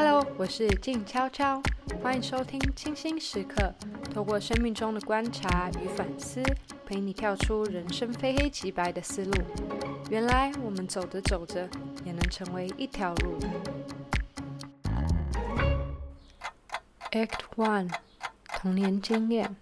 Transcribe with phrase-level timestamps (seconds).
[0.00, 1.60] Hello，我是静悄悄，
[2.00, 3.74] 欢迎收听清新时刻，
[4.14, 6.40] 透过生命中的观察与反思，
[6.86, 9.32] 陪你跳出人生非黑即白的思路。
[10.08, 11.68] 原来我们走着走着，
[12.04, 13.40] 也能成为一条路。
[17.10, 17.92] Act One，
[18.54, 19.56] 童年经验。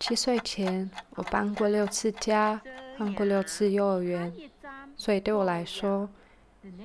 [0.00, 2.62] 七岁前，我搬过六次家，
[2.96, 4.32] 换过六次幼儿园，
[4.96, 6.08] 所以对我来说，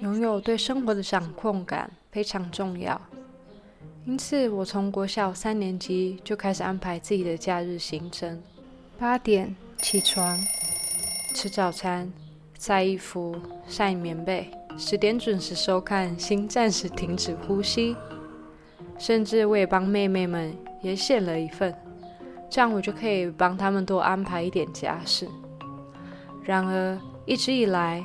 [0.01, 2.99] 拥有对生活的掌控感非常重要。
[4.03, 8.41] 因此，我从国小三年级就开始安排自己的假日行程：
[8.97, 10.35] 八点起床，
[11.35, 12.11] 吃早餐，
[12.57, 14.45] 晒衣服，晒棉被；
[14.79, 17.93] 十点准时收看《心暂时停止呼吸》。
[18.97, 21.71] 甚至我也帮妹妹们也写了一份，
[22.49, 25.27] 这样我就可以帮他们多安排一点家事。
[26.43, 28.03] 然而，一直以来，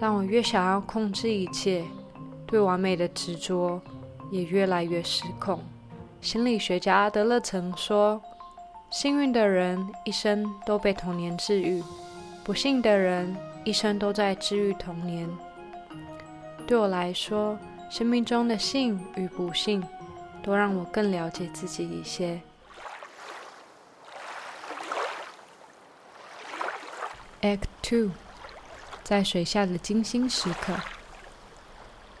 [0.00, 1.84] 让我越想要控制一切，
[2.50, 3.80] 对完美的执着
[4.30, 5.62] 也越来越失控。
[6.20, 8.20] 心理学家阿德勒曾说
[8.90, 11.82] ：“幸运的人一生都被童年治愈，
[12.44, 13.34] 不幸的人
[13.64, 15.26] 一生都在治愈童年。”
[16.66, 19.82] 对我来说，生命中的幸与不幸。
[20.42, 22.40] 都让我更了解自己一些。
[27.42, 28.12] Act Two，
[29.04, 30.72] 在水下的精心时刻。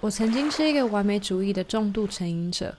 [0.00, 2.76] 我曾经是一个完美主义的重度成瘾者，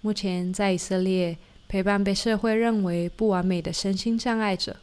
[0.00, 1.36] 目前在以色列
[1.68, 4.76] 陪伴被社会认为不完美的身心障碍者，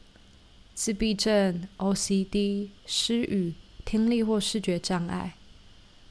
[0.73, 5.33] 自闭症、OCD、失语、听力或视觉障碍。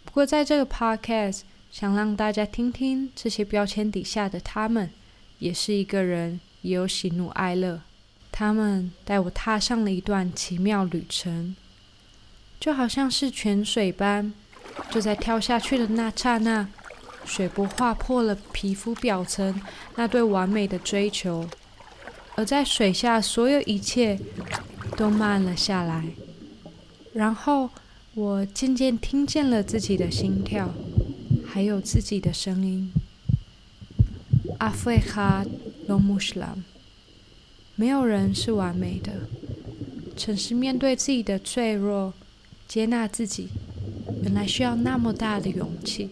[0.04, 1.42] 不过在这个 Podcast。
[1.74, 4.90] 想让大家听听这些标签底下的他们，
[5.40, 7.82] 也是一个人，也有喜怒哀乐。
[8.30, 11.56] 他们带我踏上了一段奇妙旅程，
[12.60, 14.32] 就好像是泉水般，
[14.90, 16.68] 就在跳下去的那刹那，
[17.24, 19.60] 水波划破了皮肤表层
[19.96, 21.48] 那对完美的追求，
[22.36, 24.18] 而在水下，所有一切
[24.96, 26.04] 都慢了下来。
[27.12, 27.70] 然后，
[28.14, 30.74] 我渐渐听见了自己的心跳。
[31.46, 32.90] 还有自己的声音。
[34.58, 35.44] 阿费哈
[35.86, 36.64] 罗穆什兰，
[37.76, 39.28] 没有人是完美的。
[40.16, 42.12] 诚实面对自己的脆弱，
[42.66, 43.50] 接纳自己，
[44.24, 46.08] 原来需要那么大的勇气。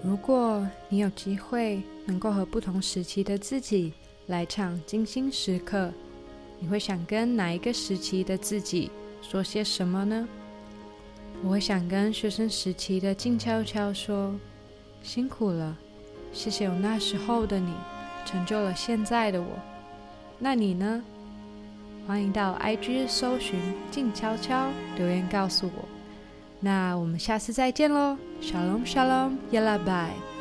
[0.00, 3.92] 如果你有机会能够和不同时期的自己，
[4.28, 5.92] 来场精心时刻，
[6.60, 10.28] 你会想跟哪一个时期的自己说些什么呢？
[11.42, 14.38] 我想跟学生时期的静悄悄说
[15.02, 15.76] ：“辛苦了，
[16.32, 17.72] 谢谢有那时候的你，
[18.24, 19.48] 成就了现在的我。”
[20.38, 21.02] 那你呢？
[22.06, 25.88] 欢迎到 IG 搜寻静悄悄留言告诉我。
[26.60, 30.37] 那我们下次再见喽，Shalom Shalom，Yalla Bye。